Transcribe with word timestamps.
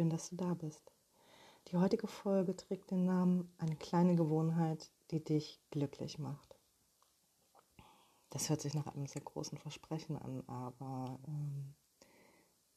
Schön, 0.00 0.08
dass 0.08 0.30
du 0.30 0.36
da 0.36 0.54
bist. 0.54 0.94
Die 1.68 1.76
heutige 1.76 2.06
Folge 2.06 2.56
trägt 2.56 2.90
den 2.90 3.04
Namen 3.04 3.52
Eine 3.58 3.76
kleine 3.76 4.16
Gewohnheit, 4.16 4.90
die 5.10 5.22
dich 5.22 5.60
glücklich 5.70 6.18
macht. 6.18 6.56
Das 8.30 8.48
hört 8.48 8.62
sich 8.62 8.72
nach 8.72 8.86
einem 8.86 9.06
sehr 9.06 9.20
großen 9.20 9.58
Versprechen 9.58 10.16
an, 10.16 10.42
aber 10.46 11.18
ähm, 11.28 11.74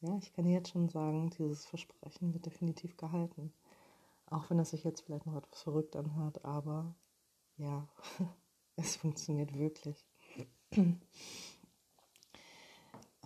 ja, 0.01 0.17
ich 0.17 0.33
kann 0.33 0.45
jetzt 0.45 0.71
schon 0.71 0.89
sagen, 0.89 1.29
dieses 1.29 1.65
Versprechen 1.65 2.33
wird 2.33 2.45
definitiv 2.45 2.97
gehalten. 2.97 3.53
Auch 4.25 4.49
wenn 4.49 4.59
es 4.59 4.71
sich 4.71 4.83
jetzt 4.83 4.99
vielleicht 4.99 5.25
noch 5.25 5.37
etwas 5.37 5.61
verrückt 5.61 5.95
anhört, 5.95 6.43
aber 6.43 6.93
ja, 7.55 7.87
es 8.75 8.97
funktioniert 8.97 9.57
wirklich. 9.57 10.05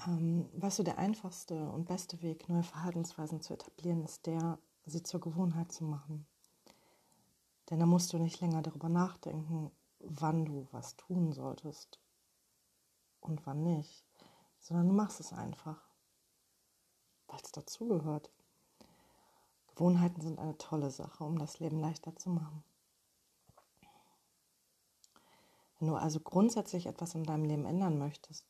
Ähm, 0.06 0.50
weißt 0.54 0.80
du, 0.80 0.84
der 0.84 1.00
einfachste 1.00 1.70
und 1.70 1.86
beste 1.86 2.22
Weg, 2.22 2.50
neue 2.50 2.64
Verhaltensweisen 2.64 3.42
zu 3.42 3.54
etablieren, 3.54 4.04
ist 4.04 4.26
der, 4.26 4.60
sie 4.86 5.04
zur 5.04 5.20
Gewohnheit 5.20 5.72
zu 5.72 5.86
machen. 5.86 6.28
Denn 7.70 7.80
da 7.80 7.86
musst 7.86 8.14
du 8.14 8.20
nicht 8.20 8.40
länger 8.40 8.62
darüber 8.62 8.90
nachdenken, 8.90 9.72
wann 10.00 10.46
du 10.46 10.68
was 10.72 10.96
tun 10.96 11.34
solltest 11.34 12.00
und 13.20 13.46
wann 13.46 13.64
nicht, 13.64 14.06
sondern 14.60 14.88
du 14.88 14.94
machst 14.94 15.20
es 15.20 15.34
einfach, 15.34 15.82
weil 17.28 17.40
es 17.44 17.52
dazugehört. 17.52 18.32
Gewohnheiten 19.70 20.22
sind 20.22 20.40
eine 20.40 20.58
tolle 20.58 20.92
Sache, 20.92 21.24
um 21.24 21.38
das 21.38 21.60
Leben 21.60 21.80
leichter 21.80 22.16
zu 22.16 22.30
machen. 22.30 22.64
Wenn 25.80 25.90
du 25.90 25.96
also 25.96 26.20
grundsätzlich 26.20 26.88
etwas 26.88 27.14
in 27.14 27.24
deinem 27.24 27.46
Leben 27.46 27.66
ändern 27.66 28.00
möchtest, 28.00 28.48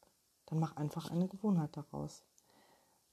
dann 0.48 0.60
mach 0.60 0.76
einfach 0.76 1.12
eine 1.12 1.28
Gewohnheit 1.28 1.78
daraus. 1.78 2.24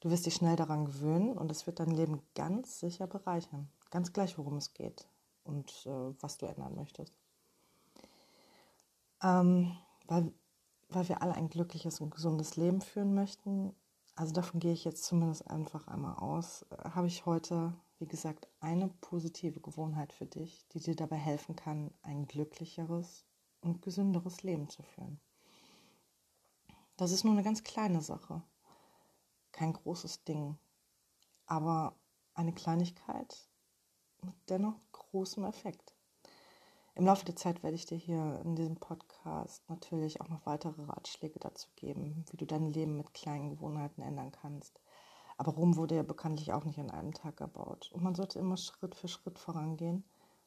Du 0.01 0.11
wirst 0.11 0.27
dich 0.27 0.35
schnell 0.35 0.57
daran 0.57 0.87
gewöhnen 0.87 1.37
und 1.37 1.51
es 1.51 1.67
wird 1.67 1.81
dein 1.81 1.91
Leben 1.91 2.23
ganz 2.35 2.81
sicher 2.81 3.07
bereichern. 3.07 3.69
Ganz 3.91 4.13
gleich, 4.13 4.39
worum 4.39 4.57
es 4.57 4.73
geht 4.73 5.07
und 5.45 5.71
äh, 5.87 6.15
was 6.21 6.39
du 6.39 6.47
ändern 6.47 6.75
möchtest. 6.75 7.17
Ähm, 9.23 9.77
weil, 10.07 10.33
weil 10.89 11.09
wir 11.09 11.23
alle 11.23 11.35
ein 11.35 11.49
glückliches 11.49 12.01
und 12.01 12.15
gesundes 12.15 12.57
Leben 12.57 12.81
führen 12.81 13.15
möchten, 13.15 13.75
also 14.17 14.33
davon 14.33 14.61
gehe 14.61 14.73
ich 14.73 14.85
jetzt 14.85 15.05
zumindest 15.05 15.49
einfach 15.51 15.89
einmal 15.89 16.17
aus, 16.17 16.67
äh, 16.71 16.91
habe 16.91 17.07
ich 17.07 17.27
heute, 17.27 17.75
wie 17.99 18.07
gesagt, 18.07 18.49
eine 18.61 18.89
positive 19.01 19.61
Gewohnheit 19.61 20.13
für 20.13 20.27
dich, 20.27 20.67
die 20.69 20.81
dir 20.81 20.95
dabei 20.95 21.17
helfen 21.17 21.57
kann, 21.57 21.93
ein 22.03 22.27
glücklicheres 22.27 23.25
und 23.61 23.83
gesünderes 23.83 24.43
Leben 24.43 24.69
zu 24.69 24.83
führen. 24.83 25.21
Das 26.97 27.11
ist 27.11 27.25
nur 27.25 27.33
eine 27.33 27.43
ganz 27.43 27.65
kleine 27.65 28.01
Sache. 28.01 28.41
Kein 29.51 29.73
großes 29.73 30.23
Ding. 30.25 30.57
Aber 31.47 31.97
eine 32.35 32.53
Kleinigkeit 32.53 33.49
mit 34.23 34.35
dennoch 34.49 34.77
großem 34.93 35.45
Effekt. 35.45 35.95
Im 36.95 37.07
Laufe 37.07 37.25
der 37.25 37.35
Zeit 37.35 37.65
werde 37.65 37.75
ich 37.75 37.87
dir 37.87 37.99
hier 37.99 38.41
in 38.45 38.55
diesem 38.55 38.77
Podcast 38.77 39.69
natürlich 39.69 40.21
auch 40.21 40.29
noch 40.29 40.47
weitere 40.47 40.85
Ratschläge 40.85 41.41
dazu 41.41 41.69
geben, 41.75 42.25
wie 42.31 42.37
du 42.37 42.47
dein 42.47 42.73
Leben 42.73 42.97
mit 42.97 43.13
kleinen 43.13 43.51
Gewohnheiten 43.51 44.01
ändern 44.01 44.31
kannst. 44.31 44.81
Aber 45.37 45.53
Rom 45.53 45.77
wurde 45.77 45.97
ja 45.97 46.05
bekanntlich 46.05 46.53
auch 46.53 46.65
nicht 46.65 46.79
an 46.79 46.93
einem 46.93 47.13
Tag 47.13 47.41
erbaut. 47.41 47.91
Und 47.93 48.05
man 48.05 48.15
sollte 48.15 48.39
immer 48.39 48.57
Schritt 48.57 48.95
für 48.95 49.09
Schritt 49.09 49.41
vorangehen, 49.41 50.05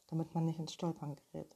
damit 0.07 0.33
man 0.33 0.45
nicht 0.45 0.59
ins 0.59 0.71
Stolpern 0.71 1.17
gerät. 1.17 1.53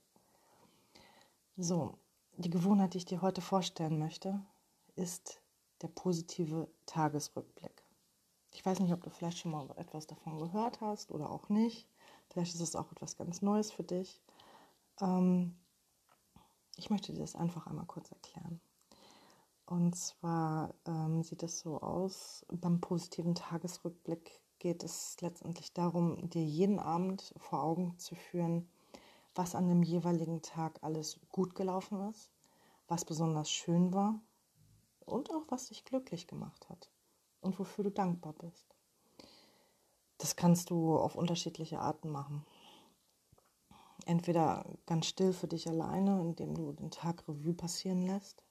So, 1.55 1.97
die 2.35 2.49
Gewohnheit, 2.49 2.93
die 2.93 2.97
ich 2.97 3.05
dir 3.05 3.21
heute 3.21 3.39
vorstellen 3.39 3.97
möchte, 3.97 4.41
ist 4.95 5.41
der 5.81 5.87
positive 5.87 6.67
Tagesrückblick. 6.85 7.83
Ich 8.53 8.65
weiß 8.65 8.79
nicht, 8.79 8.93
ob 8.93 9.03
du 9.03 9.09
vielleicht 9.09 9.39
schon 9.39 9.51
mal 9.51 9.69
etwas 9.77 10.07
davon 10.07 10.37
gehört 10.37 10.81
hast 10.81 11.11
oder 11.11 11.29
auch 11.29 11.49
nicht. 11.49 11.87
Vielleicht 12.29 12.53
ist 12.53 12.61
es 12.61 12.75
auch 12.75 12.91
etwas 12.91 13.17
ganz 13.17 13.41
Neues 13.41 13.71
für 13.71 13.83
dich. 13.83 14.21
Ähm, 14.99 15.55
ich 16.75 16.89
möchte 16.89 17.13
dir 17.13 17.19
das 17.19 17.35
einfach 17.35 17.67
einmal 17.67 17.85
kurz 17.85 18.11
erklären. 18.11 18.59
Und 19.65 19.95
zwar 19.95 20.73
ähm, 20.85 21.23
sieht 21.23 21.43
es 21.43 21.59
so 21.59 21.79
aus, 21.79 22.45
beim 22.49 22.81
positiven 22.81 23.35
Tagesrückblick 23.35 24.41
geht 24.59 24.83
es 24.83 25.15
letztendlich 25.21 25.73
darum, 25.73 26.29
dir 26.29 26.43
jeden 26.43 26.77
Abend 26.77 27.33
vor 27.37 27.63
Augen 27.63 27.97
zu 27.97 28.15
führen, 28.15 28.69
was 29.33 29.55
an 29.55 29.69
dem 29.69 29.81
jeweiligen 29.81 30.41
Tag 30.41 30.77
alles 30.83 31.19
gut 31.29 31.55
gelaufen 31.55 32.09
ist, 32.09 32.31
was 32.87 33.05
besonders 33.05 33.49
schön 33.49 33.93
war 33.93 34.21
und 35.05 35.29
auch 35.31 35.45
was 35.49 35.67
dich 35.67 35.85
glücklich 35.85 36.27
gemacht 36.27 36.69
hat 36.69 36.89
und 37.41 37.57
wofür 37.59 37.83
du 37.83 37.91
dankbar 37.91 38.33
bist. 38.33 38.75
Das 40.17 40.35
kannst 40.35 40.69
du 40.69 40.97
auf 40.97 41.15
unterschiedliche 41.15 41.79
Arten 41.79 42.09
machen. 42.09 42.45
Entweder 44.05 44.65
ganz 44.85 45.07
still 45.07 45.33
für 45.33 45.47
dich 45.47 45.67
alleine, 45.67 46.21
indem 46.21 46.53
du 46.53 46.73
den 46.73 46.91
Tag 46.91 47.27
Revue 47.27 47.53
passieren 47.53 48.05
lässt, 48.05 48.43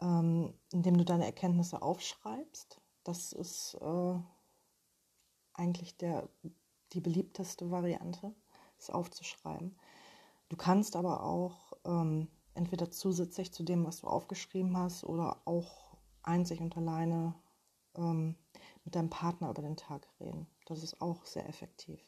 ähm, 0.00 0.54
indem 0.72 0.98
du 0.98 1.04
deine 1.04 1.24
Erkenntnisse 1.24 1.82
aufschreibst. 1.82 2.80
Das 3.04 3.32
ist 3.32 3.74
äh, 3.80 4.18
eigentlich 5.52 5.96
der, 5.96 6.28
die 6.92 7.00
beliebteste 7.00 7.70
Variante, 7.70 8.34
es 8.78 8.90
aufzuschreiben. 8.90 9.76
Du 10.48 10.56
kannst 10.56 10.96
aber 10.96 11.22
auch 11.22 11.72
ähm, 11.84 12.28
entweder 12.54 12.90
zusätzlich 12.90 13.52
zu 13.52 13.62
dem, 13.62 13.84
was 13.84 14.00
du 14.00 14.06
aufgeschrieben 14.06 14.76
hast, 14.76 15.04
oder 15.04 15.40
auch 15.44 15.96
einzig 16.22 16.60
und 16.60 16.76
alleine 16.76 17.34
ähm, 17.96 18.36
mit 18.84 18.94
deinem 18.94 19.10
Partner 19.10 19.50
über 19.50 19.62
den 19.62 19.76
Tag 19.76 20.08
reden. 20.20 20.46
Das 20.66 20.82
ist 20.82 21.00
auch 21.00 21.24
sehr 21.26 21.48
effektiv. 21.48 22.00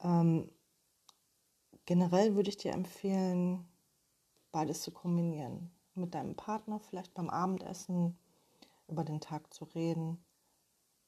Ähm, 0.00 0.50
generell 1.86 2.34
würde 2.34 2.50
ich 2.50 2.56
dir 2.56 2.72
empfehlen, 2.72 3.66
beides 4.52 4.82
zu 4.82 4.90
kombinieren. 4.90 5.70
Mit 5.94 6.14
deinem 6.14 6.36
Partner 6.36 6.80
vielleicht 6.80 7.14
beim 7.14 7.30
Abendessen 7.30 8.16
über 8.88 9.04
den 9.04 9.20
Tag 9.20 9.52
zu 9.52 9.64
reden 9.64 10.24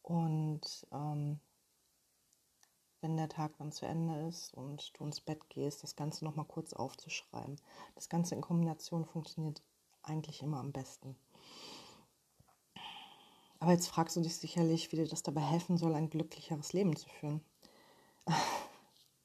und 0.02 0.86
ähm, 0.92 1.40
wenn 3.02 3.16
der 3.16 3.28
Tag 3.28 3.56
dann 3.58 3.72
zu 3.72 3.84
Ende 3.84 4.28
ist 4.28 4.54
und 4.54 4.92
du 4.96 5.04
ins 5.04 5.20
Bett 5.20 5.48
gehst, 5.50 5.82
das 5.82 5.96
Ganze 5.96 6.24
nochmal 6.24 6.46
kurz 6.46 6.72
aufzuschreiben. 6.72 7.56
Das 7.94 8.08
Ganze 8.08 8.34
in 8.34 8.40
Kombination 8.40 9.04
funktioniert 9.04 9.62
eigentlich 10.02 10.42
immer 10.42 10.58
am 10.58 10.72
besten. 10.72 11.16
Aber 13.58 13.72
jetzt 13.72 13.88
fragst 13.88 14.16
du 14.16 14.20
dich 14.20 14.36
sicherlich, 14.36 14.90
wie 14.90 14.96
dir 14.96 15.06
das 15.06 15.22
dabei 15.22 15.42
helfen 15.42 15.76
soll, 15.76 15.94
ein 15.94 16.10
glücklicheres 16.10 16.72
Leben 16.72 16.96
zu 16.96 17.08
führen. 17.08 17.40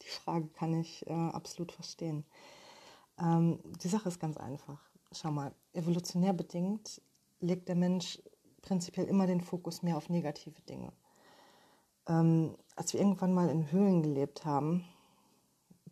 Die 0.02 0.10
Frage 0.10 0.48
kann 0.48 0.80
ich 0.80 1.06
äh, 1.08 1.14
absolut 1.14 1.72
verstehen. 1.72 2.26
Ähm, 3.20 3.60
die 3.84 3.88
Sache 3.88 4.10
ist 4.10 4.20
ganz 4.20 4.38
einfach. 4.38 4.80
Schau 5.12 5.32
mal, 5.32 5.54
evolutionär 5.74 6.34
bedingt 6.34 7.02
legt 7.40 7.68
der 7.68 7.76
Mensch 7.76 8.22
prinzipiell 8.62 9.08
immer 9.08 9.28
den 9.28 9.42
Fokus 9.42 9.84
mehr 9.84 9.98
auf 9.98 10.10
negative 10.10 10.62
Dinge. 10.62 10.92
Ähm, 12.08 12.58
als 12.76 12.94
wir 12.94 13.02
irgendwann 13.02 13.34
mal 13.34 13.50
in 13.50 13.72
Höhlen 13.72 14.02
gelebt 14.02 14.46
haben, 14.46 14.86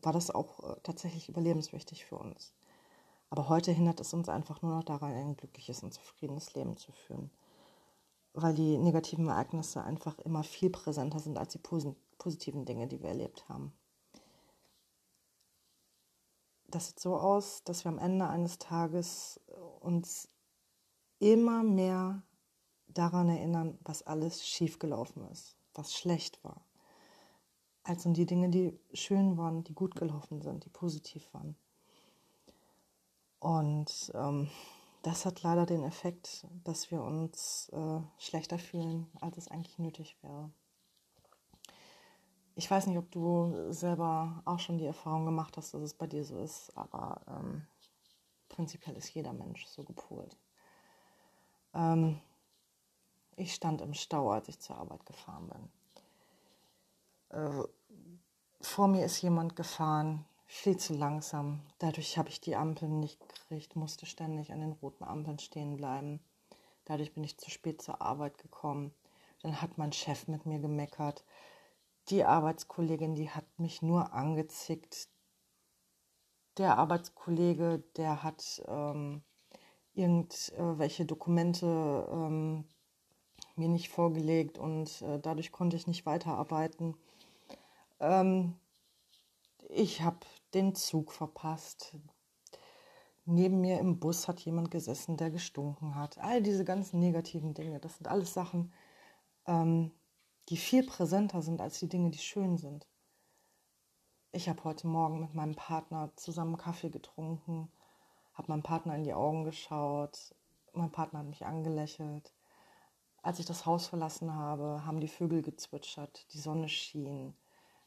war 0.02 0.14
das 0.14 0.32
auch 0.32 0.64
äh, 0.64 0.80
tatsächlich 0.84 1.30
überlebenswichtig 1.30 2.06
für 2.06 2.18
uns. 2.18 2.54
Aber 3.30 3.50
heute 3.50 3.72
hindert 3.72 4.00
es 4.00 4.14
uns 4.14 4.30
einfach 4.30 4.62
nur 4.62 4.76
noch 4.76 4.84
daran, 4.84 5.12
ein 5.12 5.36
glückliches 5.36 5.84
und 5.84 5.94
zufriedenes 5.94 6.54
Leben 6.54 6.78
zu 6.78 6.92
führen. 6.92 7.32
Weil 8.34 8.54
die 8.54 8.78
negativen 8.78 9.28
Ereignisse 9.28 9.84
einfach 9.84 10.20
immer 10.20 10.44
viel 10.44 10.70
präsenter 10.70 11.20
sind 11.20 11.38
als 11.38 11.54
die 11.54 11.62
positiven 12.18 12.66
Dinge, 12.66 12.88
die 12.88 13.02
wir 13.02 13.10
erlebt 13.10 13.50
haben. 13.50 13.74
Das 16.68 16.88
sieht 16.88 17.00
so 17.00 17.18
aus, 17.18 17.64
dass 17.64 17.86
wir 17.86 17.90
am 17.90 18.00
Ende 18.00 18.28
eines 18.28 18.58
Tages 18.58 19.40
uns 19.80 20.30
immer 21.20 21.64
mehr 21.64 22.22
daran 22.88 23.30
erinnern, 23.30 23.78
was 23.84 24.04
alles 24.04 24.46
schiefgelaufen 24.46 25.30
ist 25.32 25.58
was 25.78 25.94
schlecht 25.94 26.44
war, 26.44 26.62
als 27.84 28.06
um 28.06 28.14
die 28.14 28.26
Dinge, 28.26 28.50
die 28.50 28.80
schön 28.94 29.38
waren, 29.38 29.64
die 29.64 29.74
gut 29.74 29.96
gelaufen 29.96 30.42
sind, 30.42 30.66
die 30.66 30.70
positiv 30.70 31.34
waren. 31.34 31.56
Und 33.40 34.12
ähm, 34.16 34.50
das 35.04 35.26
hat 35.26 35.44
leider 35.44 35.68
den 35.68 35.84
Effekt, 35.84 36.48
dass 36.64 36.90
wir 36.90 37.02
uns 37.02 37.70
äh, 37.70 38.00
schlechter 38.18 38.58
fühlen, 38.58 39.08
als 39.22 39.38
es 39.38 39.48
eigentlich 39.50 39.78
nötig 39.78 40.18
wäre. 40.24 40.52
Ich 42.56 42.72
weiß 42.72 42.88
nicht, 42.88 42.98
ob 42.98 43.12
du 43.12 43.72
selber 43.72 44.42
auch 44.46 44.60
schon 44.60 44.78
die 44.78 44.86
Erfahrung 44.86 45.26
gemacht 45.26 45.58
hast, 45.58 45.74
dass 45.74 45.82
es 45.82 45.94
bei 45.94 46.08
dir 46.08 46.24
so 46.24 46.40
ist, 46.40 46.76
aber 46.76 47.22
ähm, 47.28 47.68
prinzipiell 48.50 48.96
ist 48.96 49.14
jeder 49.14 49.34
Mensch 49.34 49.68
so 49.68 49.84
gepolt. 49.84 50.38
Ähm, 51.74 52.20
ich 53.36 53.54
stand 53.54 53.82
im 53.82 53.94
Stau, 53.94 54.32
als 54.32 54.48
ich 54.48 54.60
zur 54.60 54.78
Arbeit 54.78 55.06
gefahren 55.06 55.50
bin. 55.50 55.70
Äh, 57.40 57.64
vor 58.62 58.88
mir 58.88 59.06
ist 59.06 59.22
jemand 59.22 59.56
gefahren, 59.56 60.26
viel 60.46 60.78
zu 60.78 60.94
langsam. 60.94 61.62
Dadurch 61.80 62.18
habe 62.18 62.30
ich 62.30 62.42
die 62.42 62.56
Ampeln 62.56 63.00
nicht 63.00 63.20
gekriegt, 63.20 63.76
musste 63.76 64.06
ständig 64.06 64.52
an 64.52 64.62
den 64.62 64.72
roten 64.74 65.04
Ampeln 65.04 65.40
stehen 65.40 65.76
bleiben. 65.76 66.20
Dadurch 66.86 67.14
bin 67.14 67.24
ich 67.24 67.38
zu 67.38 67.50
spät 67.50 67.82
zur 67.82 68.02
Arbeit 68.02 68.38
gekommen. 68.38 68.94
Dann 69.42 69.62
hat 69.62 69.78
mein 69.78 69.92
Chef 69.92 70.28
mit 70.28 70.46
mir 70.46 70.60
gemeckert. 70.60 71.24
Die 72.10 72.24
Arbeitskollegin, 72.24 73.16
die 73.16 73.30
hat 73.30 73.46
mich 73.58 73.82
nur 73.82 74.14
angezickt. 74.14 75.10
Der 76.58 76.78
Arbeitskollege, 76.78 77.84
der 77.98 78.24
hat 78.24 78.64
ähm, 78.68 79.24
irgendwelche 79.94 81.06
Dokumente 81.06 82.08
ähm, 82.12 82.66
mir 83.58 83.70
nicht 83.70 83.90
vorgelegt 83.90 84.58
und 84.58 85.02
äh, 85.02 85.20
dadurch 85.20 85.52
konnte 85.52 85.76
ich 85.76 85.88
nicht 85.88 86.06
weiterarbeiten. 86.06 86.96
Ähm, 88.00 88.56
ich 89.70 90.02
habe 90.02 90.20
den 90.54 90.76
Zug 90.76 91.12
verpasst. 91.12 91.98
Neben 93.26 93.62
mir 93.62 93.80
im 93.80 94.00
Bus 94.00 94.28
hat 94.28 94.40
jemand 94.42 94.70
gesessen, 94.70 95.18
der 95.18 95.32
gestunken 95.32 95.96
hat. 95.96 96.20
All 96.20 96.44
diese 96.44 96.64
ganzen 96.64 97.00
negativen 97.00 97.54
Dinge, 97.54 97.80
das 97.80 97.98
sind 97.98 98.08
alles 98.08 98.34
Sachen, 98.34 98.72
ähm, 99.48 99.92
die 100.50 100.58
viel 100.58 100.86
präsenter 100.86 101.42
sind 101.42 101.62
als 101.62 101.80
die 101.80 101.90
Dinge, 101.90 102.12
die 102.12 102.20
schön 102.20 102.58
sind. 102.58 102.88
Ich 104.32 104.48
habe 104.50 104.64
heute 104.64 104.88
Morgen 104.88 105.22
mit 105.22 105.34
meinem 105.34 105.56
Partner 105.56 106.12
zusammen 106.18 106.58
Kaffee 106.58 106.90
getrunken, 106.90 107.72
habe 108.34 108.52
meinem 108.52 108.64
Partner 108.64 108.96
in 108.96 109.04
die 109.04 109.14
Augen 109.14 109.44
geschaut, 109.44 110.36
mein 110.74 110.92
Partner 110.92 111.20
hat 111.20 111.28
mich 111.28 111.46
angelächelt. 111.46 112.34
Als 113.26 113.40
ich 113.40 113.48
das 113.48 113.66
Haus 113.66 113.88
verlassen 113.88 114.36
habe, 114.36 114.86
haben 114.86 115.00
die 115.00 115.08
Vögel 115.08 115.42
gezwitschert, 115.42 116.32
die 116.32 116.38
Sonne 116.38 116.70
schien. 116.70 117.36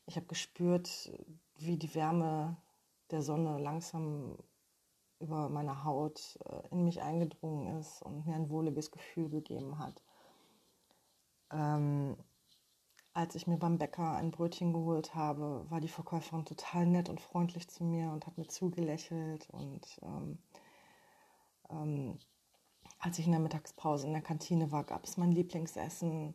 Ich 0.07 0.17
habe 0.17 0.27
gespürt, 0.27 1.13
wie 1.55 1.77
die 1.77 1.95
Wärme 1.95 2.57
der 3.13 3.23
Sonne 3.23 3.57
langsam 3.61 4.37
über 5.21 5.49
meine 5.49 5.85
Haut 5.85 6.41
äh, 6.45 6.67
in 6.73 6.83
mich 6.83 7.03
eingedrungen 7.03 7.79
ist 7.79 8.03
und 8.03 8.27
mir 8.27 8.35
ein 8.35 8.51
wohliges 8.51 8.91
Gefühl 8.91 9.29
gegeben 9.29 9.79
hat. 9.79 10.03
Ähm, 11.53 12.17
als 13.15 13.37
ich 13.37 13.47
mir 13.47 13.59
beim 13.59 13.79
Bäcker 13.79 14.17
ein 14.17 14.33
Brötchen 14.33 14.73
geholt 14.73 15.15
habe, 15.15 15.67
war 15.71 15.81
die 15.81 15.87
Verkäuferin 15.87 16.47
total 16.47 16.85
nett 16.85 17.09
und 17.09 17.21
freundlich 17.21 17.69
zu 17.71 17.85
mir 17.85 18.11
und 18.11 18.27
hat 18.27 18.39
mir 18.39 18.49
zugelächelt. 18.49 19.49
Und 19.51 20.01
ähm, 20.03 20.39
ähm, 21.71 22.19
als 22.99 23.19
ich 23.19 23.27
in 23.27 23.33
der 23.33 23.41
Mittagspause 23.41 24.07
in 24.07 24.13
der 24.13 24.23
Kantine 24.23 24.73
war, 24.73 24.85
gab 24.85 25.05
es 25.05 25.17
mein 25.17 25.33
Lieblingsessen. 25.33 26.35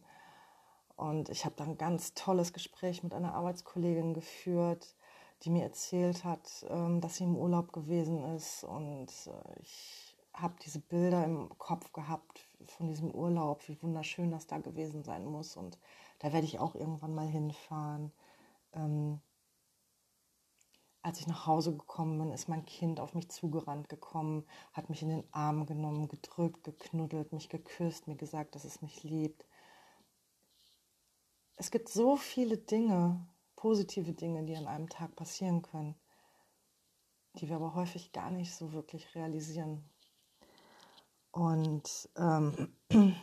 Und 0.96 1.30
ich 1.30 1.46
habe 1.46 1.56
dann 1.58 1.72
ein 1.72 1.78
ganz 1.78 2.14
tolles 2.14 2.54
Gespräch 2.54 3.04
mit 3.04 3.14
einer 3.14 3.34
Arbeitskollegin 3.34 4.14
geführt, 4.14 4.96
die 5.44 5.50
mir 5.50 5.64
erzählt 5.64 6.24
hat, 6.24 6.66
ähm, 6.70 7.02
dass 7.02 7.18
sie 7.18 7.26
im 7.26 7.36
Urlaub 7.36 7.74
gewesen 7.74 8.24
ist. 8.36 8.64
Und 8.64 9.10
äh, 9.28 9.60
ich 9.62 10.16
habe 10.34 10.56
diese 10.64 10.80
Bilder 10.80 11.26
im 11.26 11.50
Kopf 11.58 11.92
gehabt 11.94 12.48
von 12.66 12.88
diesem 12.88 13.12
Urlaub, 13.12 13.68
wie 13.68 13.82
wunderschön 13.82 14.32
das 14.32 14.48
da 14.48 14.60
gewesen 14.60 15.04
sein 15.04 15.26
muss. 15.26 15.58
Und 15.58 15.78
da 16.20 16.32
werde 16.32 16.46
ich 16.46 16.60
auch 16.60 16.76
irgendwann 16.76 17.14
mal 17.14 17.28
hinfahren. 17.28 18.12
Als 21.04 21.20
ich 21.20 21.28
nach 21.28 21.46
Hause 21.46 21.76
gekommen 21.76 22.18
bin, 22.18 22.32
ist 22.32 22.48
mein 22.48 22.66
Kind 22.66 23.02
auf 23.02 23.14
mich 23.14 23.30
zugerannt 23.30 23.90
gekommen, 23.90 24.46
hat 24.72 24.90
mich 24.90 25.02
in 25.02 25.10
den 25.10 25.24
Arm 25.34 25.66
genommen, 25.66 26.08
gedrückt, 26.08 26.64
geknuddelt, 26.64 27.34
mich 27.34 27.50
geküsst, 27.50 28.08
mir 28.08 28.16
gesagt, 28.16 28.56
dass 28.56 28.64
es 28.64 28.82
mich 28.82 29.04
liebt. 29.04 29.46
Es 31.58 31.72
gibt 31.72 31.90
so 31.90 32.16
viele 32.16 32.58
Dinge, 32.58 33.28
positive 33.58 34.14
Dinge, 34.14 34.46
die 34.46 34.56
an 34.56 34.66
einem 34.66 34.88
Tag 34.88 35.14
passieren 35.18 35.62
können, 35.62 35.96
die 37.36 37.50
wir 37.50 37.58
aber 37.58 37.76
häufig 37.76 38.14
gar 38.14 38.32
nicht 38.32 38.56
so 38.56 38.72
wirklich 38.72 39.14
realisieren. 39.14 39.84
Und 41.32 42.10
ähm, 42.16 42.76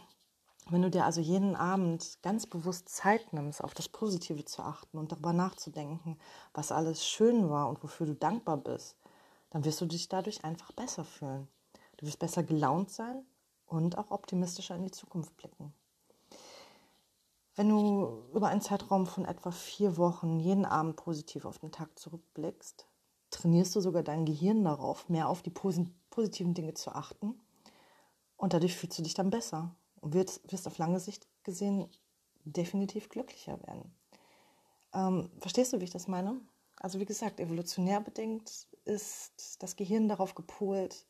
Wenn 0.70 0.82
du 0.82 0.90
dir 0.90 1.04
also 1.04 1.20
jeden 1.20 1.56
Abend 1.56 2.18
ganz 2.22 2.46
bewusst 2.46 2.88
Zeit 2.88 3.32
nimmst, 3.32 3.62
auf 3.64 3.74
das 3.74 3.88
Positive 3.88 4.44
zu 4.44 4.62
achten 4.62 4.98
und 4.98 5.10
darüber 5.10 5.32
nachzudenken, 5.32 6.16
was 6.54 6.70
alles 6.70 7.04
schön 7.04 7.50
war 7.50 7.68
und 7.68 7.82
wofür 7.82 8.06
du 8.06 8.14
dankbar 8.14 8.56
bist, 8.56 8.96
dann 9.50 9.64
wirst 9.64 9.80
du 9.80 9.86
dich 9.86 10.08
dadurch 10.08 10.44
einfach 10.44 10.70
besser 10.70 11.04
fühlen. 11.04 11.48
Du 11.96 12.06
wirst 12.06 12.20
besser 12.20 12.44
gelaunt 12.44 12.92
sein 12.92 13.24
und 13.66 13.98
auch 13.98 14.12
optimistischer 14.12 14.76
in 14.76 14.84
die 14.84 14.92
Zukunft 14.92 15.36
blicken. 15.36 15.74
Wenn 17.56 17.68
du 17.68 18.22
über 18.32 18.46
einen 18.46 18.60
Zeitraum 18.60 19.08
von 19.08 19.24
etwa 19.24 19.50
vier 19.50 19.96
Wochen 19.96 20.38
jeden 20.38 20.64
Abend 20.64 20.94
positiv 20.94 21.46
auf 21.46 21.58
den 21.58 21.72
Tag 21.72 21.98
zurückblickst, 21.98 22.86
trainierst 23.32 23.74
du 23.74 23.80
sogar 23.80 24.04
dein 24.04 24.24
Gehirn 24.24 24.62
darauf, 24.62 25.08
mehr 25.08 25.28
auf 25.28 25.42
die 25.42 25.50
positiven 25.50 26.54
Dinge 26.54 26.74
zu 26.74 26.92
achten 26.92 27.40
und 28.36 28.52
dadurch 28.52 28.76
fühlst 28.76 29.00
du 29.00 29.02
dich 29.02 29.14
dann 29.14 29.30
besser 29.30 29.74
und 30.00 30.14
wirst, 30.14 30.40
wirst 30.50 30.66
auf 30.66 30.78
lange 30.78 31.00
Sicht 31.00 31.26
gesehen 31.44 31.88
definitiv 32.44 33.08
glücklicher 33.08 33.60
werden. 33.66 33.94
Ähm, 34.92 35.30
verstehst 35.40 35.72
du, 35.72 35.80
wie 35.80 35.84
ich 35.84 35.90
das 35.90 36.08
meine? 36.08 36.40
Also 36.76 36.98
wie 36.98 37.04
gesagt, 37.04 37.40
evolutionär 37.40 38.00
bedingt 38.00 38.66
ist 38.84 39.62
das 39.62 39.76
Gehirn 39.76 40.08
darauf 40.08 40.34
gepolt, 40.34 41.04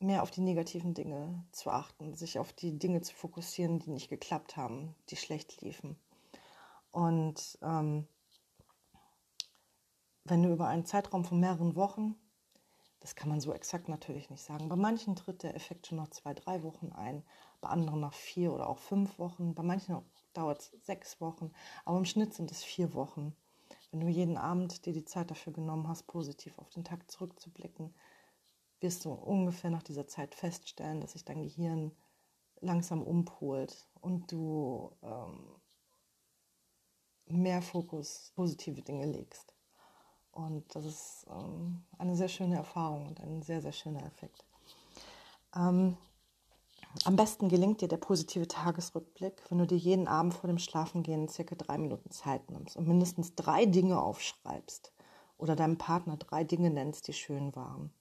mehr 0.00 0.22
auf 0.22 0.30
die 0.30 0.40
negativen 0.40 0.94
Dinge 0.94 1.44
zu 1.52 1.70
achten, 1.70 2.14
sich 2.14 2.38
auf 2.38 2.52
die 2.52 2.78
Dinge 2.78 3.00
zu 3.00 3.14
fokussieren, 3.14 3.78
die 3.78 3.90
nicht 3.90 4.10
geklappt 4.10 4.56
haben, 4.56 4.94
die 5.08 5.16
schlecht 5.16 5.62
liefen. 5.62 5.96
Und 6.90 7.58
ähm, 7.62 8.06
wenn 10.24 10.42
du 10.42 10.52
über 10.52 10.66
einen 10.68 10.86
Zeitraum 10.86 11.24
von 11.24 11.40
mehreren 11.40 11.76
Wochen 11.76 12.16
das 13.04 13.14
kann 13.16 13.28
man 13.28 13.38
so 13.38 13.52
exakt 13.52 13.90
natürlich 13.90 14.30
nicht 14.30 14.42
sagen. 14.42 14.70
Bei 14.70 14.76
manchen 14.76 15.14
tritt 15.14 15.42
der 15.42 15.54
Effekt 15.54 15.86
schon 15.86 15.98
nach 15.98 16.08
zwei, 16.08 16.32
drei 16.32 16.62
Wochen 16.62 16.90
ein, 16.90 17.22
bei 17.60 17.68
anderen 17.68 18.00
nach 18.00 18.14
vier 18.14 18.50
oder 18.50 18.66
auch 18.66 18.78
fünf 18.78 19.18
Wochen, 19.18 19.54
bei 19.54 19.62
manchen 19.62 20.00
dauert 20.32 20.60
es 20.60 20.70
sechs 20.86 21.20
Wochen, 21.20 21.52
aber 21.84 21.98
im 21.98 22.06
Schnitt 22.06 22.32
sind 22.32 22.50
es 22.50 22.64
vier 22.64 22.94
Wochen. 22.94 23.36
Wenn 23.90 24.00
du 24.00 24.08
jeden 24.08 24.38
Abend 24.38 24.86
dir 24.86 24.94
die 24.94 25.04
Zeit 25.04 25.30
dafür 25.30 25.52
genommen 25.52 25.86
hast, 25.86 26.06
positiv 26.06 26.58
auf 26.58 26.70
den 26.70 26.82
Tag 26.82 27.10
zurückzublicken, 27.10 27.94
wirst 28.80 29.04
du 29.04 29.12
ungefähr 29.12 29.68
nach 29.68 29.82
dieser 29.82 30.06
Zeit 30.06 30.34
feststellen, 30.34 31.02
dass 31.02 31.12
sich 31.12 31.26
dein 31.26 31.42
Gehirn 31.42 31.92
langsam 32.62 33.02
umpolt 33.02 33.86
und 34.00 34.32
du 34.32 34.96
ähm, 35.02 35.60
mehr 37.26 37.60
Fokus 37.60 38.32
positive 38.34 38.80
Dinge 38.80 39.04
legst. 39.04 39.53
Und 40.34 40.74
das 40.74 40.84
ist 40.84 41.26
ähm, 41.30 41.84
eine 41.96 42.16
sehr 42.16 42.28
schöne 42.28 42.56
Erfahrung 42.56 43.06
und 43.06 43.20
ein 43.20 43.42
sehr, 43.42 43.62
sehr 43.62 43.72
schöner 43.72 44.04
Effekt. 44.04 44.44
Ähm, 45.54 45.96
am 47.04 47.16
besten 47.16 47.48
gelingt 47.48 47.80
dir 47.80 47.88
der 47.88 47.96
positive 47.96 48.46
Tagesrückblick, 48.46 49.42
wenn 49.48 49.58
du 49.58 49.66
dir 49.66 49.78
jeden 49.78 50.06
Abend 50.06 50.34
vor 50.34 50.48
dem 50.48 50.58
Schlafengehen 50.58 51.28
circa 51.28 51.54
drei 51.54 51.78
Minuten 51.78 52.10
Zeit 52.10 52.50
nimmst 52.50 52.76
und 52.76 52.86
mindestens 52.86 53.34
drei 53.34 53.66
Dinge 53.66 54.00
aufschreibst 54.00 54.92
oder 55.38 55.56
deinem 55.56 55.78
Partner 55.78 56.16
drei 56.16 56.44
Dinge 56.44 56.70
nennst, 56.70 57.08
die 57.08 57.12
schön 57.12 57.54
waren. 57.54 57.92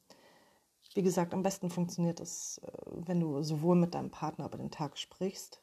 Wie 0.93 1.01
gesagt, 1.01 1.33
am 1.33 1.41
besten 1.41 1.71
funktioniert 1.71 2.19
es, 2.19 2.59
äh, 2.59 2.71
wenn 2.85 3.19
du 3.19 3.41
sowohl 3.41 3.75
mit 3.75 3.95
deinem 3.95 4.11
Partner 4.11 4.45
über 4.45 4.57
den 4.57 4.71
Tag 4.71 4.97
sprichst. 4.97 5.61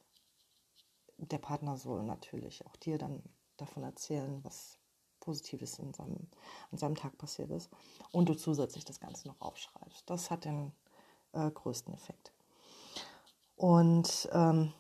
Der 1.18 1.38
Partner 1.38 1.76
soll 1.76 2.02
natürlich 2.02 2.66
auch 2.66 2.76
dir 2.76 2.98
dann 2.98 3.22
davon 3.56 3.82
erzählen, 3.82 4.40
was 4.42 4.79
Positives 5.20 5.78
in 5.78 5.92
seinem, 5.92 6.26
an 6.72 6.78
seinem 6.78 6.94
Tag 6.96 7.16
passiert 7.18 7.50
ist 7.50 7.70
und 8.10 8.28
du 8.28 8.34
zusätzlich 8.34 8.84
das 8.84 9.00
Ganze 9.00 9.28
noch 9.28 9.40
aufschreibst. 9.40 10.08
Das 10.08 10.30
hat 10.30 10.44
den 10.44 10.72
äh, 11.32 11.50
größten 11.50 11.94
Effekt. 11.94 12.32
Und 13.56 14.28
ähm, 14.32 14.72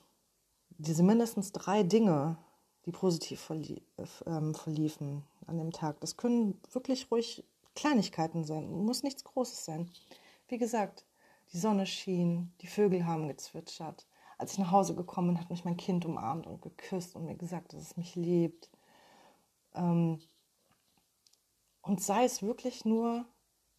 diese 0.78 1.02
mindestens 1.02 1.52
drei 1.52 1.82
Dinge, 1.82 2.38
die 2.86 2.92
positiv 2.92 3.40
verlie 3.40 3.82
ähm, 4.26 4.54
verliefen 4.54 5.24
an 5.46 5.58
dem 5.58 5.72
Tag, 5.72 6.00
das 6.00 6.16
können 6.16 6.58
wirklich 6.72 7.10
ruhig 7.10 7.44
Kleinigkeiten 7.74 8.44
sein, 8.44 8.70
muss 8.70 9.02
nichts 9.02 9.24
Großes 9.24 9.64
sein. 9.64 9.90
Wie 10.48 10.58
gesagt, 10.58 11.04
die 11.52 11.58
Sonne 11.58 11.86
schien, 11.86 12.52
die 12.60 12.66
Vögel 12.66 13.04
haben 13.04 13.28
gezwitschert. 13.28 14.06
Als 14.38 14.52
ich 14.52 14.58
nach 14.58 14.70
Hause 14.70 14.94
gekommen 14.94 15.28
bin, 15.28 15.40
hat 15.40 15.50
mich 15.50 15.64
mein 15.64 15.76
Kind 15.76 16.06
umarmt 16.06 16.46
und 16.46 16.62
geküsst 16.62 17.14
und 17.14 17.26
mir 17.26 17.36
gesagt, 17.36 17.72
dass 17.72 17.82
es 17.82 17.96
mich 17.96 18.14
liebt. 18.14 18.70
Ähm, 19.74 20.20
und 21.82 22.02
sei 22.02 22.24
es 22.24 22.42
wirklich 22.42 22.84
nur 22.84 23.26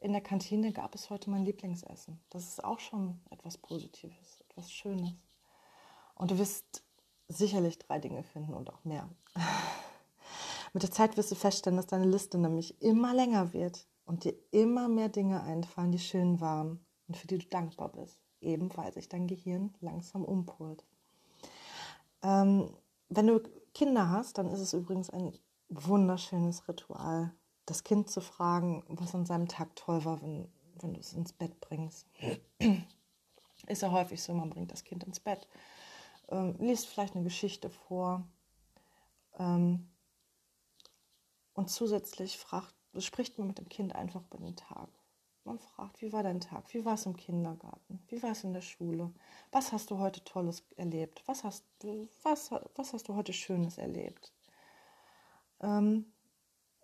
in 0.02 0.14
der 0.14 0.22
Kantine 0.22 0.74
gab 0.74 0.96
es 0.96 1.12
heute 1.12 1.30
mein 1.30 1.46
Lieblingsessen. 1.46 2.20
Das 2.32 2.48
ist 2.48 2.64
auch 2.64 2.80
schon 2.80 3.22
etwas 3.30 3.60
Positives, 3.60 4.42
etwas 4.50 4.72
Schönes. 4.72 5.14
Und 6.16 6.32
du 6.32 6.40
wirst 6.40 6.84
sicherlich 7.28 7.78
drei 7.78 8.00
Dinge 8.00 8.24
finden 8.24 8.56
und 8.56 8.70
auch 8.72 8.84
mehr. 8.84 9.08
Mit 10.74 10.84
der 10.84 10.92
Zeit 10.92 11.18
wirst 11.18 11.32
du 11.32 11.36
feststellen, 11.36 11.78
dass 11.78 11.86
deine 11.86 12.08
Liste 12.08 12.40
nämlich 12.40 12.82
immer 12.82 13.14
länger 13.14 13.54
wird 13.54 13.88
und 14.06 14.24
dir 14.24 14.34
immer 14.50 14.88
mehr 14.88 15.10
Dinge 15.10 15.44
einfallen, 15.44 15.92
die 15.92 16.00
schön 16.00 16.42
waren 16.42 16.84
und 17.08 17.16
für 17.16 17.28
die 17.28 17.38
du 17.38 17.46
dankbar 17.46 17.92
bist, 17.92 18.20
eben 18.40 18.76
weil 18.76 18.92
sich 18.94 19.08
dein 19.08 19.28
Gehirn 19.28 19.76
langsam 19.82 20.26
umpolt. 20.26 20.84
Ähm, 22.24 22.76
wenn 23.10 23.28
du 23.28 23.40
Kinder 23.74 24.10
hast, 24.10 24.40
dann 24.40 24.50
ist 24.50 24.60
es 24.60 24.74
übrigens 24.74 25.10
ein 25.12 25.38
wunderschönes 25.72 26.68
Ritual, 26.68 27.34
das 27.66 27.84
Kind 27.84 28.10
zu 28.10 28.22
fragen, 28.22 28.84
was 28.88 29.16
an 29.16 29.26
seinem 29.26 29.48
Tag 29.48 29.76
toll 29.76 30.04
war, 30.06 30.22
wenn, 30.22 30.52
wenn 30.80 30.94
du 30.94 31.00
es 31.00 31.14
ins 31.14 31.34
Bett 31.34 31.60
bringst. 31.62 32.08
Ist 33.68 33.82
ja 33.82 33.92
häufig 33.92 34.22
so, 34.22 34.34
man 34.34 34.50
bringt 34.50 34.72
das 34.72 34.84
Kind 34.84 35.04
ins 35.04 35.20
Bett. 35.20 35.48
ähm, 36.30 36.56
liest 36.60 36.88
vielleicht 36.88 37.16
eine 37.16 37.24
Geschichte 37.24 37.70
vor. 37.70 38.28
Ähm, 39.38 39.88
und 41.54 41.70
zusätzlich 41.70 42.38
fragt, 42.38 42.74
spricht 42.98 43.38
man 43.38 43.48
mit 43.48 43.60
dem 43.60 43.70
Kind 43.70 43.96
einfach 43.96 44.24
über 44.26 44.40
den 44.40 44.56
Tag. 44.56 44.90
Man 45.44 45.58
fragt, 45.60 46.02
wie 46.02 46.12
war 46.14 46.24
dein 46.24 46.40
Tag? 46.40 46.74
Wie 46.74 46.86
war 46.86 46.96
es 46.96 47.06
im 47.06 47.16
Kindergarten? 47.16 48.04
Wie 48.08 48.22
war 48.22 48.32
es 48.32 48.44
in 48.44 48.54
der 48.54 48.62
Schule? 48.62 49.12
Was 49.52 49.72
hast 49.72 49.90
du 49.90 49.98
heute 50.00 50.24
Tolles 50.24 50.64
erlebt? 50.76 51.24
Was 51.26 51.44
hast, 51.44 51.66
was, 52.24 52.52
was 52.76 52.94
hast 52.94 53.08
du 53.08 53.16
heute 53.16 53.34
Schönes 53.34 53.78
erlebt? 53.78 54.34
Ähm, 55.62 56.12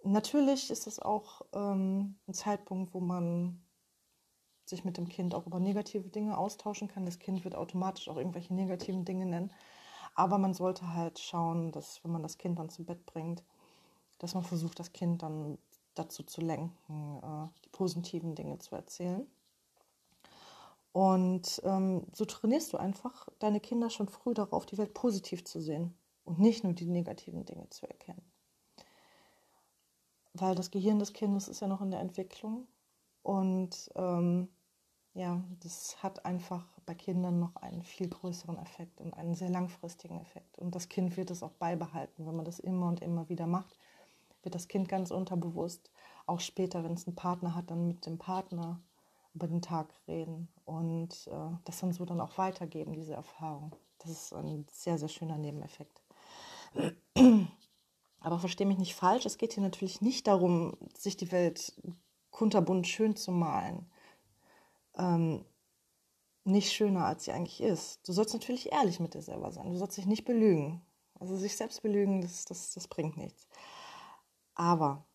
natürlich 0.03 0.69
ist 0.69 0.87
es 0.87 0.99
auch 0.99 1.41
ähm, 1.53 2.15
ein 2.27 2.33
Zeitpunkt, 2.33 2.93
wo 2.93 2.99
man 2.99 3.61
sich 4.65 4.83
mit 4.83 4.97
dem 4.97 5.07
Kind 5.07 5.33
auch 5.33 5.47
über 5.47 5.59
negative 5.59 6.09
Dinge 6.09 6.37
austauschen 6.37 6.87
kann. 6.87 7.05
Das 7.05 7.19
Kind 7.19 7.43
wird 7.43 7.55
automatisch 7.55 8.09
auch 8.09 8.17
irgendwelche 8.17 8.53
negativen 8.53 9.05
Dinge 9.05 9.25
nennen. 9.25 9.51
Aber 10.13 10.37
man 10.37 10.53
sollte 10.53 10.93
halt 10.93 11.19
schauen, 11.19 11.71
dass 11.71 12.03
wenn 12.03 12.11
man 12.11 12.23
das 12.23 12.37
Kind 12.37 12.59
dann 12.59 12.69
zum 12.69 12.85
Bett 12.85 13.05
bringt, 13.05 13.43
dass 14.19 14.33
man 14.33 14.43
versucht, 14.43 14.79
das 14.79 14.91
Kind 14.91 15.21
dann 15.21 15.57
dazu 15.93 16.23
zu 16.23 16.41
lenken, 16.41 17.19
äh, 17.23 17.47
die 17.63 17.69
positiven 17.69 18.35
Dinge 18.35 18.57
zu 18.59 18.75
erzählen. 18.75 19.25
Und 20.91 21.61
ähm, 21.63 22.07
so 22.13 22.25
trainierst 22.25 22.73
du 22.73 22.77
einfach 22.77 23.27
deine 23.39 23.59
Kinder 23.59 23.89
schon 23.89 24.09
früh 24.09 24.33
darauf, 24.33 24.65
die 24.65 24.77
Welt 24.79 24.95
positiv 24.95 25.45
zu 25.45 25.61
sehen 25.61 25.95
und 26.25 26.39
nicht 26.39 26.63
nur 26.63 26.73
die 26.73 26.87
negativen 26.87 27.45
Dinge 27.45 27.69
zu 27.69 27.87
erkennen. 27.87 28.23
Weil 30.39 30.55
das 30.55 30.71
Gehirn 30.71 30.99
des 30.99 31.13
Kindes 31.13 31.47
ist 31.47 31.61
ja 31.61 31.67
noch 31.67 31.81
in 31.81 31.91
der 31.91 31.99
Entwicklung 31.99 32.67
und 33.23 33.89
ähm, 33.95 34.49
ja, 35.13 35.41
das 35.61 36.01
hat 36.03 36.25
einfach 36.25 36.65
bei 36.85 36.93
Kindern 36.93 37.39
noch 37.39 37.55
einen 37.57 37.83
viel 37.83 38.07
größeren 38.07 38.57
Effekt 38.59 39.01
und 39.01 39.13
einen 39.13 39.33
sehr 39.35 39.49
langfristigen 39.49 40.19
Effekt. 40.21 40.59
Und 40.59 40.75
das 40.75 40.89
Kind 40.89 41.17
wird 41.17 41.31
es 41.31 41.41
auch 41.43 41.53
beibehalten, 41.53 42.27
wenn 42.27 42.35
man 42.35 42.45
das 42.45 42.59
immer 42.59 42.87
und 42.87 43.01
immer 43.01 43.27
wieder 43.29 43.47
macht 43.47 43.77
wird 44.47 44.55
das 44.55 44.69
Kind 44.69 44.87
ganz 44.87 45.11
unterbewusst, 45.11 45.91
auch 46.25 46.39
später, 46.39 46.83
wenn 46.83 46.93
es 46.93 47.05
einen 47.05 47.17
Partner 47.17 47.53
hat, 47.53 47.69
dann 47.69 47.85
mit 47.85 48.05
dem 48.05 48.17
Partner 48.17 48.79
über 49.33 49.45
den 49.45 49.61
Tag 49.61 49.93
reden 50.07 50.47
und 50.63 51.27
äh, 51.27 51.55
das 51.65 51.81
dann 51.81 51.91
so 51.91 52.05
dann 52.05 52.21
auch 52.21 52.37
weitergeben, 52.37 52.93
diese 52.93 53.13
Erfahrung. 53.13 53.75
Das 53.99 54.11
ist 54.11 54.33
ein 54.33 54.65
sehr, 54.71 54.97
sehr 54.97 55.09
schöner 55.09 55.37
Nebeneffekt. 55.37 56.01
Aber 58.27 58.39
verstehe 58.39 58.67
mich 58.67 58.77
nicht 58.77 58.93
falsch, 58.93 59.25
es 59.25 59.37
geht 59.37 59.53
hier 59.53 59.63
natürlich 59.63 60.01
nicht 60.01 60.27
darum, 60.27 60.75
sich 60.93 61.15
die 61.15 61.31
Welt 61.31 61.73
kunterbunt 62.29 62.85
schön 62.85 63.15
zu 63.15 63.31
malen. 63.31 63.89
Ähm, 64.97 65.45
nicht 66.43 66.73
schöner, 66.73 67.05
als 67.05 67.23
sie 67.23 67.31
eigentlich 67.31 67.61
ist. 67.61 68.05
Du 68.05 68.11
sollst 68.11 68.33
natürlich 68.33 68.73
ehrlich 68.73 68.99
mit 68.99 69.13
dir 69.13 69.21
selber 69.21 69.53
sein. 69.53 69.69
Du 69.69 69.77
sollst 69.77 69.95
dich 69.95 70.07
nicht 70.07 70.25
belügen. 70.25 70.81
Also 71.17 71.37
sich 71.37 71.55
selbst 71.55 71.81
belügen, 71.81 72.19
das, 72.19 72.43
das, 72.43 72.73
das 72.73 72.89
bringt 72.89 73.15
nichts. 73.15 73.47
Aber 74.55 75.05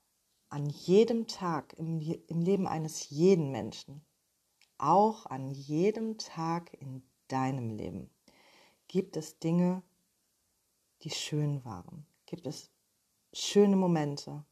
an 0.49 0.71
jedem 0.71 1.27
Tag 1.27 1.75
im, 1.75 2.01
im 2.01 2.41
Leben 2.41 2.67
eines 2.67 3.11
jeden 3.11 3.51
Menschen, 3.51 4.01
auch 4.79 5.27
an 5.27 5.51
jedem 5.51 6.17
Tag 6.17 6.73
in 6.81 7.03
deinem 7.29 7.69
Leben, 7.69 8.09
gibt 8.89 9.19
es 9.19 9.39
Dinge, 9.39 9.83
die 11.03 11.11
schön 11.11 11.63
waren. 11.67 12.07
Gibt 12.25 12.47
es 12.47 12.72
schöne 13.33 13.77
Momente, 13.77 14.45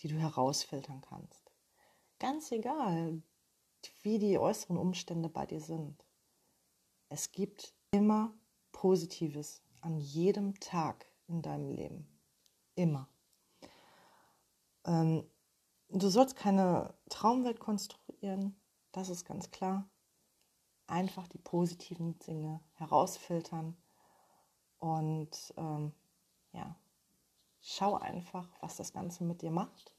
die 0.00 0.08
du 0.08 0.16
herausfiltern 0.16 1.00
kannst. 1.00 1.50
Ganz 2.18 2.52
egal, 2.52 3.22
wie 4.02 4.18
die 4.18 4.38
äußeren 4.38 4.76
Umstände 4.76 5.28
bei 5.28 5.46
dir 5.46 5.60
sind. 5.60 6.04
Es 7.08 7.32
gibt 7.32 7.74
immer 7.90 8.32
Positives 8.72 9.62
an 9.80 9.98
jedem 9.98 10.58
Tag 10.60 11.06
in 11.26 11.42
deinem 11.42 11.70
Leben. 11.70 12.06
Immer. 12.74 13.08
Ähm, 14.84 15.28
du 15.88 16.08
sollst 16.08 16.36
keine 16.36 16.94
Traumwelt 17.08 17.60
konstruieren, 17.60 18.60
das 18.92 19.08
ist 19.08 19.24
ganz 19.24 19.50
klar. 19.50 19.88
Einfach 20.86 21.28
die 21.28 21.38
positiven 21.38 22.18
Dinge 22.20 22.60
herausfiltern 22.74 23.76
und 24.78 25.54
ähm, 25.56 25.92
ja, 26.52 26.79
schau 27.60 27.96
einfach, 27.96 28.48
was 28.60 28.76
das 28.76 28.92
Ganze 28.92 29.24
mit 29.24 29.42
dir 29.42 29.50
macht. 29.50 29.92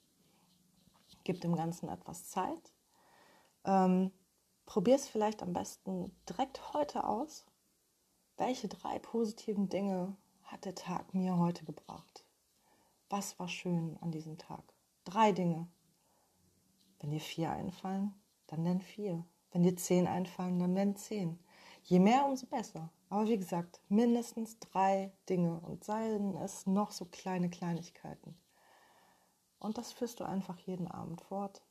Gib 1.24 1.41
dem 1.41 1.56
Ganzen 1.56 1.89
etwas 1.89 2.30
Zeit. 2.30 2.74
Ähm, 3.65 4.12
Probier 4.72 4.96
es 4.96 5.10
vielleicht 5.10 5.44
am 5.44 5.51
besten 5.51 6.15
direkt 6.30 6.74
heute 6.74 7.03
aus. 7.03 7.46
Welche 8.38 8.70
drei 8.70 9.00
positiven 9.00 9.68
Dinge 9.68 10.15
hat 10.44 10.63
der 10.63 10.75
Tag 10.75 11.13
mir 11.13 11.38
heute 11.38 11.65
gebracht? 11.65 12.25
Was 13.10 13.38
war 13.38 13.50
schön 13.50 13.98
an 14.00 14.12
diesem 14.12 14.38
Tag? 14.38 14.63
Drei 15.03 15.34
Dinge. 15.34 15.68
Wenn 17.00 17.10
dir 17.10 17.20
vier 17.20 17.51
einfallen, 17.51 18.13
dann 18.48 18.63
nenn 18.63 18.80
vier. 18.80 19.25
Wenn 19.51 19.63
dir 19.63 19.75
zehn 19.75 20.08
einfallen, 20.08 20.58
dann 20.60 20.72
nenn 20.72 20.96
zehn. 20.96 21.38
Je 21.84 22.00
mehr, 22.00 22.25
umso 22.25 22.46
besser. 22.46 22.89
Aber 23.12 23.27
wie 23.27 23.38
gesagt, 23.38 23.82
mindestens 23.89 24.58
drei 24.60 25.12
Dinge 25.27 25.60
und 25.60 25.84
seien 25.84 26.38
es 26.38 26.65
noch 26.65 26.91
so 26.91 27.03
kleine 27.03 27.50
Kleinigkeiten. 27.50 28.39
Und 29.60 29.77
das 29.77 29.91
führst 29.91 30.22
du 30.22 30.24
einfach 30.24 30.58
jeden 30.60 30.88
Abend 30.88 31.20
fort. 31.20 31.62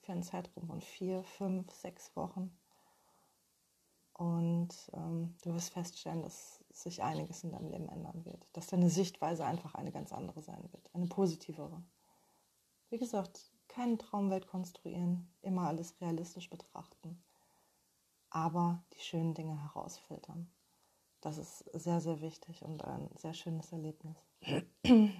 Für 0.00 0.12
einen 0.12 0.22
Zeitraum 0.22 0.66
von 0.66 0.80
vier, 0.80 1.24
fünf, 1.24 1.70
sechs 1.74 2.16
Wochen. 2.16 2.58
Und 4.14 4.74
ähm, 4.94 5.36
du 5.42 5.52
wirst 5.52 5.74
feststellen, 5.74 6.22
dass 6.22 6.64
sich 6.70 7.02
einiges 7.02 7.44
in 7.44 7.52
deinem 7.52 7.68
Leben 7.68 7.90
ändern 7.90 8.24
wird. 8.24 8.48
Dass 8.54 8.66
deine 8.68 8.88
Sichtweise 8.88 9.44
einfach 9.44 9.74
eine 9.74 9.92
ganz 9.92 10.10
andere 10.10 10.40
sein 10.40 10.72
wird. 10.72 10.88
Eine 10.94 11.06
positivere. 11.06 11.82
Wie 12.88 12.98
gesagt, 12.98 13.52
keine 13.68 13.98
Traumwelt 13.98 14.46
konstruieren, 14.46 15.30
immer 15.42 15.68
alles 15.68 16.00
realistisch 16.00 16.48
betrachten, 16.48 17.22
aber 18.30 18.82
die 18.94 19.00
schönen 19.00 19.34
Dinge 19.34 19.62
herausfiltern. 19.62 20.50
Das 21.22 21.38
ist 21.38 21.58
sehr, 21.72 22.00
sehr 22.00 22.20
wichtig 22.20 22.62
und 22.62 22.84
ein 22.84 23.08
sehr 23.16 23.32
schönes 23.32 23.72
Erlebnis. 23.72 24.16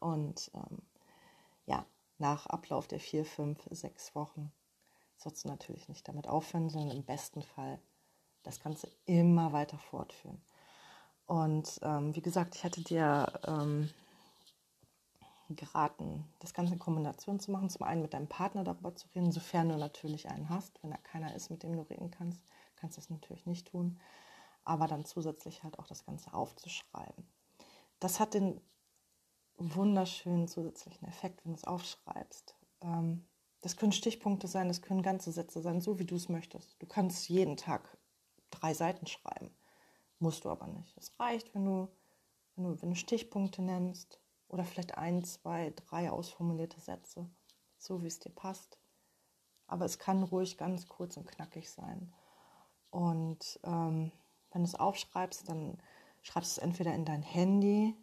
Und 0.00 0.50
ähm, 0.54 0.82
ja, 1.66 1.84
nach 2.18 2.46
Ablauf 2.46 2.86
der 2.86 3.00
vier, 3.00 3.24
fünf, 3.24 3.66
sechs 3.70 4.14
Wochen 4.14 4.52
sollst 5.16 5.44
du 5.44 5.48
natürlich 5.48 5.88
nicht 5.88 6.06
damit 6.06 6.28
aufhören, 6.28 6.70
sondern 6.70 6.96
im 6.96 7.04
besten 7.04 7.42
Fall 7.42 7.80
das 8.44 8.60
Ganze 8.60 8.88
immer 9.06 9.52
weiter 9.52 9.78
fortführen. 9.78 10.40
Und 11.26 11.80
ähm, 11.82 12.14
wie 12.14 12.22
gesagt, 12.22 12.54
ich 12.54 12.62
hatte 12.62 12.82
dir 12.82 13.26
ähm, 13.44 13.90
geraten, 15.50 16.32
das 16.38 16.54
Ganze 16.54 16.74
in 16.74 16.78
Kombination 16.78 17.40
zu 17.40 17.50
machen. 17.50 17.70
Zum 17.70 17.82
einen 17.82 18.02
mit 18.02 18.14
deinem 18.14 18.28
Partner 18.28 18.62
darüber 18.62 18.94
zu 18.94 19.08
reden, 19.16 19.32
sofern 19.32 19.68
du 19.68 19.76
natürlich 19.76 20.28
einen 20.30 20.48
hast. 20.48 20.80
Wenn 20.82 20.92
da 20.92 20.96
keiner 20.98 21.34
ist, 21.34 21.50
mit 21.50 21.64
dem 21.64 21.72
du 21.72 21.82
reden 21.82 22.12
kannst, 22.12 22.44
kannst 22.76 22.96
du 22.96 23.00
das 23.00 23.10
natürlich 23.10 23.46
nicht 23.46 23.66
tun. 23.66 23.98
Aber 24.68 24.86
dann 24.86 25.04
zusätzlich 25.04 25.62
halt 25.62 25.78
auch 25.78 25.86
das 25.86 26.04
Ganze 26.04 26.32
aufzuschreiben. 26.34 27.26
Das 28.00 28.20
hat 28.20 28.34
den 28.34 28.60
wunderschönen 29.56 30.46
zusätzlichen 30.46 31.08
Effekt, 31.08 31.44
wenn 31.44 31.52
du 31.52 31.58
es 31.58 31.64
aufschreibst. 31.64 32.54
Ähm, 32.82 33.26
das 33.60 33.76
können 33.76 33.92
Stichpunkte 33.92 34.46
sein, 34.46 34.68
das 34.68 34.82
können 34.82 35.02
ganze 35.02 35.32
Sätze 35.32 35.62
sein, 35.62 35.80
so 35.80 35.98
wie 35.98 36.04
du 36.04 36.16
es 36.16 36.28
möchtest. 36.28 36.80
Du 36.80 36.86
kannst 36.86 37.28
jeden 37.28 37.56
Tag 37.56 37.96
drei 38.50 38.74
Seiten 38.74 39.06
schreiben, 39.06 39.50
musst 40.18 40.44
du 40.44 40.50
aber 40.50 40.66
nicht. 40.66 40.96
Es 40.98 41.18
reicht, 41.18 41.54
wenn 41.54 41.64
du, 41.64 41.88
wenn 42.54 42.64
du, 42.64 42.82
wenn 42.82 42.90
du 42.90 42.96
Stichpunkte 42.96 43.62
nennst, 43.62 44.20
oder 44.48 44.64
vielleicht 44.64 44.96
ein, 44.96 45.24
zwei, 45.24 45.72
drei 45.76 46.10
ausformulierte 46.10 46.80
Sätze, 46.80 47.28
so 47.78 48.02
wie 48.02 48.08
es 48.08 48.18
dir 48.18 48.30
passt. 48.30 48.78
Aber 49.66 49.84
es 49.84 49.98
kann 49.98 50.22
ruhig 50.22 50.56
ganz 50.56 50.88
kurz 50.88 51.16
und 51.16 51.26
knackig 51.26 51.70
sein. 51.70 52.14
Und 52.90 53.60
ähm, 53.64 54.10
wenn 54.52 54.62
du 54.62 54.68
es 54.68 54.74
aufschreibst, 54.74 55.48
dann 55.48 55.78
schreibst 56.22 56.56
du 56.56 56.60
es 56.60 56.64
entweder 56.64 56.94
in 56.94 57.04
dein 57.04 57.22
Handy, 57.22 57.94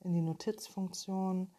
in 0.00 0.12
die 0.12 0.22
Notizfunktion 0.22 1.54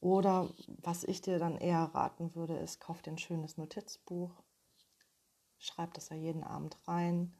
oder 0.00 0.50
was 0.78 1.04
ich 1.04 1.20
dir 1.20 1.38
dann 1.38 1.56
eher 1.56 1.90
raten 1.94 2.34
würde, 2.34 2.56
ist, 2.56 2.80
kauf 2.80 3.02
dir 3.02 3.12
ein 3.12 3.18
schönes 3.18 3.58
Notizbuch, 3.58 4.30
schreib 5.58 5.94
das 5.94 6.08
ja 6.08 6.16
jeden 6.16 6.42
Abend 6.42 6.76
rein 6.88 7.34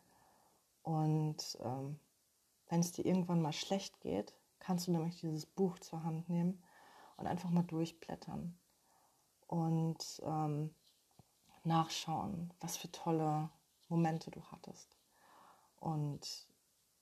und 0.82 1.58
ähm, 1.62 1.98
wenn 2.68 2.80
es 2.80 2.92
dir 2.92 3.04
irgendwann 3.04 3.42
mal 3.42 3.52
schlecht 3.52 4.00
geht, 4.00 4.34
kannst 4.60 4.86
du 4.86 4.92
nämlich 4.92 5.20
dieses 5.20 5.46
Buch 5.46 5.78
zur 5.78 6.04
Hand 6.04 6.28
nehmen 6.28 6.62
und 7.16 7.26
einfach 7.26 7.50
mal 7.50 7.64
durchblättern 7.64 8.58
und 9.46 10.22
ähm, 10.24 10.74
nachschauen, 11.64 12.52
was 12.60 12.76
für 12.76 12.90
tolle 12.92 13.50
Momente 13.88 14.30
du 14.30 14.42
hattest. 14.44 14.99
Und 15.80 16.46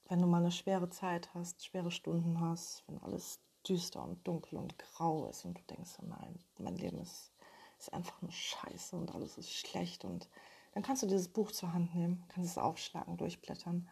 wenn 0.07 0.21
du 0.21 0.27
mal 0.27 0.41
eine 0.41 0.53
schwere 0.53 0.89
Zeit 0.89 1.35
hast, 1.35 1.67
schwere 1.67 1.91
Stunden 1.91 2.41
hast, 2.41 2.85
wenn 2.87 2.99
alles 3.03 3.41
düster 3.69 4.03
und 4.03 4.27
dunkel 4.27 4.59
und 4.59 4.79
grau 4.79 5.29
ist 5.29 5.45
und 5.45 5.59
du 5.59 5.63
denkst, 5.65 5.99
oh 6.01 6.07
nein, 6.07 6.39
mein 6.59 6.77
Leben 6.77 6.99
ist, 7.01 7.33
ist 7.79 7.93
einfach 7.93 8.23
nur 8.23 8.33
Scheiße 8.33 8.97
und 8.97 9.15
alles 9.15 9.37
ist 9.37 9.53
schlecht 9.53 10.05
und 10.05 10.29
dann 10.73 10.83
kannst 10.83 11.03
du 11.03 11.07
dieses 11.07 11.29
Buch 11.29 11.51
zur 11.51 11.73
Hand 11.73 11.95
nehmen, 11.95 12.25
kannst 12.29 12.51
es 12.51 12.59
aufschlagen, 12.59 13.17
durchblättern 13.17 13.89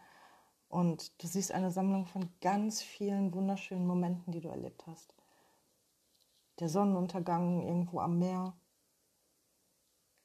Und 0.68 1.22
du 1.22 1.26
siehst 1.26 1.52
eine 1.52 1.70
Sammlung 1.70 2.06
von 2.06 2.28
ganz 2.40 2.82
vielen 2.82 3.34
wunderschönen 3.34 3.86
Momenten, 3.86 4.32
die 4.32 4.40
du 4.40 4.48
erlebt 4.48 4.86
hast. 4.86 5.12
Der 6.60 6.68
Sonnenuntergang 6.68 7.62
irgendwo 7.62 8.00
am 8.00 8.18
Meer, 8.18 8.54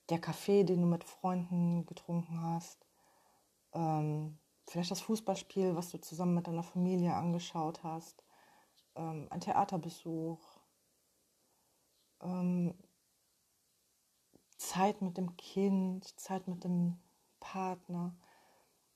der 0.10 0.20
Kaffee, 0.20 0.64
den 0.64 0.82
du 0.82 0.88
mit 0.88 1.04
Freunden 1.04 1.86
getrunken 1.86 2.42
hast, 2.42 2.86
ähm, 3.74 4.38
vielleicht 4.72 4.92
das 4.92 5.02
Fußballspiel, 5.02 5.76
was 5.76 5.90
du 5.90 6.00
zusammen 6.00 6.36
mit 6.36 6.48
deiner 6.48 6.64
Familie 6.64 7.14
angeschaut 7.14 7.84
hast, 7.84 8.24
ähm, 8.96 9.28
ein 9.30 9.42
Theaterbesuch, 9.42 10.40
ähm, 12.22 12.74
Zeit 14.58 15.02
mit 15.02 15.18
dem 15.18 15.36
Kind, 15.36 16.18
Zeit 16.18 16.48
mit 16.48 16.64
dem 16.64 16.98
Partner, 17.42 18.16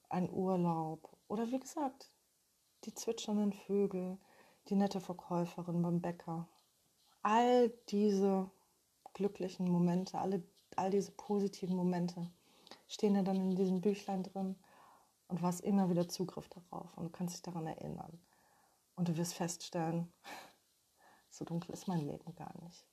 ein 0.07 0.29
Urlaub. 0.31 1.17
Oder 1.27 1.51
wie 1.51 1.59
gesagt, 1.59 2.09
die 2.85 2.93
zwitschernden 2.93 3.51
Vögel, 3.51 4.17
die 4.69 4.75
nette 4.75 5.01
Verkäuferin 5.01 5.81
beim 5.81 6.01
Bäcker. 6.01 6.47
All 7.21 7.69
diese 7.89 8.49
glücklichen 9.13 9.69
Momente, 9.69 10.19
alle, 10.19 10.41
all 10.77 10.91
diese 10.91 11.11
positiven 11.11 11.75
Momente 11.75 12.31
stehen 12.87 13.15
ja 13.15 13.23
dann 13.23 13.37
in 13.37 13.55
diesem 13.55 13.81
Büchlein 13.81 14.23
drin 14.23 14.55
und 15.27 15.41
du 15.41 15.45
hast 15.45 15.61
immer 15.61 15.89
wieder 15.89 16.07
Zugriff 16.07 16.47
darauf 16.49 16.95
und 16.97 17.05
du 17.05 17.09
kannst 17.09 17.35
dich 17.35 17.41
daran 17.41 17.67
erinnern. 17.67 18.19
Und 18.95 19.07
du 19.09 19.17
wirst 19.17 19.33
feststellen, 19.33 20.11
so 21.29 21.45
dunkel 21.45 21.73
ist 21.73 21.87
mein 21.87 22.05
Leben 22.05 22.33
gar 22.35 22.53
nicht. 22.63 22.85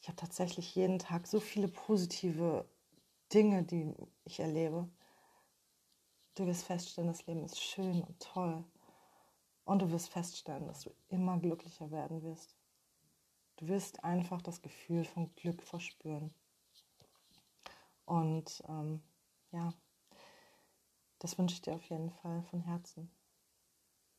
Ich 0.00 0.08
habe 0.08 0.16
tatsächlich 0.16 0.74
jeden 0.74 0.98
Tag 0.98 1.26
so 1.26 1.40
viele 1.40 1.68
positive 1.68 2.68
Dinge, 3.32 3.62
die 3.62 3.94
ich 4.24 4.40
erlebe. 4.40 4.88
Du 6.34 6.46
wirst 6.46 6.64
feststellen, 6.64 7.08
das 7.08 7.26
Leben 7.26 7.44
ist 7.44 7.60
schön 7.60 8.02
und 8.02 8.20
toll. 8.20 8.64
Und 9.64 9.82
du 9.82 9.90
wirst 9.90 10.08
feststellen, 10.08 10.66
dass 10.66 10.82
du 10.82 10.90
immer 11.08 11.38
glücklicher 11.38 11.90
werden 11.90 12.22
wirst. 12.22 12.56
Du 13.56 13.68
wirst 13.68 14.02
einfach 14.04 14.40
das 14.40 14.62
Gefühl 14.62 15.04
von 15.04 15.34
Glück 15.34 15.62
verspüren. 15.62 16.32
Und 18.06 18.62
ähm, 18.68 19.02
ja, 19.50 19.74
das 21.18 21.38
wünsche 21.38 21.54
ich 21.54 21.62
dir 21.62 21.74
auf 21.74 21.84
jeden 21.84 22.10
Fall 22.10 22.42
von 22.44 22.60
Herzen, 22.60 23.10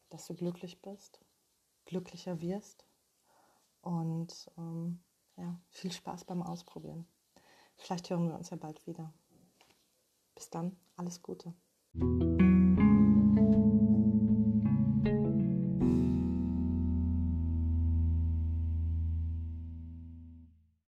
dass 0.10 0.28
du 0.28 0.36
glücklich 0.36 0.82
bist, 0.82 1.20
glücklicher 1.86 2.42
wirst 2.42 2.86
und 3.82 4.52
ähm, 4.58 5.00
ja, 5.38 5.60
viel 5.70 5.92
Spaß 5.92 6.26
beim 6.26 6.42
Ausprobieren. 6.44 7.08
Vielleicht 7.78 8.10
hören 8.10 8.28
wir 8.28 8.36
uns 8.36 8.50
ja 8.50 8.58
bald 8.58 8.86
wieder. 8.88 9.14
Bis 10.36 10.50
dann, 10.50 10.78
alles 10.96 11.22
Gute. 11.22 11.54